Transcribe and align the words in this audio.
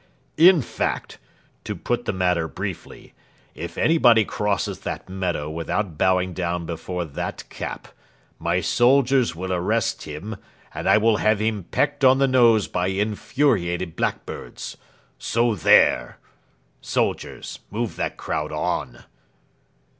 In 0.37 0.63
fact, 0.63 1.19
to 1.63 1.75
put 1.75 2.05
the 2.05 2.11
matter 2.11 2.47
briefly, 2.47 3.13
if 3.53 3.77
anybody 3.77 4.25
crosses 4.25 4.79
that 4.79 5.07
meadow 5.07 5.47
without 5.47 5.95
bowing 5.99 6.33
down 6.33 6.65
before 6.65 7.05
that 7.05 7.47
cap, 7.51 7.87
my 8.39 8.61
soldiers 8.61 9.35
will 9.35 9.53
arrest 9.53 10.05
him, 10.05 10.37
and 10.73 10.89
I 10.89 10.97
will 10.97 11.17
have 11.17 11.37
him 11.37 11.65
pecked 11.65 12.03
on 12.03 12.17
the 12.17 12.27
nose 12.27 12.67
by 12.67 12.87
infuriated 12.87 13.95
blackbirds. 13.95 14.75
So 15.19 15.53
there! 15.53 16.17
Soldiers, 16.81 17.59
move 17.69 17.95
that 17.97 18.17
crowd 18.17 18.51
on!" 18.51 19.03